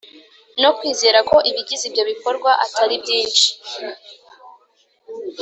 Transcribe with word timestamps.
no 0.61 0.71
kwizera 0.77 1.19
ko 1.29 1.35
ibigize 1.49 1.83
ibyo 1.89 2.03
bikorwa 2.11 2.51
Atari 2.65 2.95
byinshi 3.03 3.47